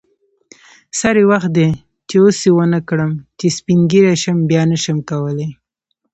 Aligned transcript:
سری 0.99 1.23
وخت 1.31 1.49
دی 1.55 1.67
چی 2.07 2.15
اوس 2.21 2.37
یی 2.45 2.51
ونکړم 2.57 3.11
چی 3.37 3.47
سپین 3.57 3.79
ږیری 3.91 4.15
شم 4.23 4.37
بیا 4.49 4.61
نشم 4.71 4.97
کولی 5.09 5.49